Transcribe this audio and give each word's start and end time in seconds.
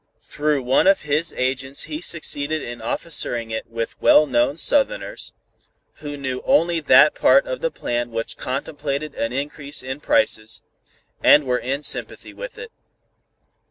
Through 0.23 0.63
one 0.63 0.87
of 0.87 1.03
his 1.03 1.31
agents 1.37 1.83
he 1.83 2.01
succeeded 2.01 2.63
in 2.63 2.81
officering 2.81 3.51
it 3.51 3.67
with 3.67 4.01
well 4.01 4.25
known 4.25 4.57
Southerners, 4.57 5.31
who 5.97 6.17
knew 6.17 6.41
only 6.43 6.79
that 6.79 7.13
part 7.13 7.45
of 7.45 7.61
the 7.61 7.69
plan 7.69 8.09
which 8.09 8.35
contemplated 8.35 9.13
an 9.13 9.31
increase 9.31 9.83
in 9.83 9.99
prices, 9.99 10.63
and 11.23 11.43
were 11.43 11.59
in 11.59 11.83
sympathy 11.83 12.33
with 12.33 12.57
it. 12.57 12.71